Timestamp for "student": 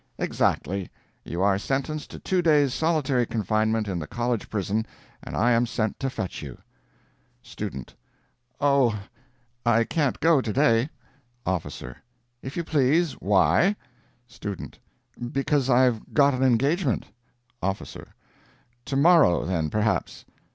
7.43-7.93, 14.25-14.79